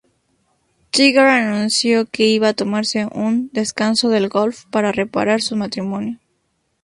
[0.89, 6.17] Tiger anunció que iba a tomarse un "descanso" del golf para reparar su matrimonio.